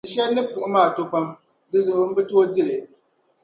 Ti 0.05 0.09
shɛli 0.13 0.33
ni 0.35 0.41
puɣi 0.51 0.67
maa 0.75 0.87
to 0.95 1.01
pam, 1.11 1.27
di 1.69 1.77
zuɣu 1.85 2.03
n 2.09 2.15
bi 2.15 2.21
tooi 2.29 2.45
dili. 2.53 2.77